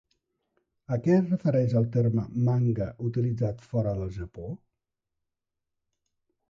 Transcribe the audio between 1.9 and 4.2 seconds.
terme “Manga” utilitzat fora del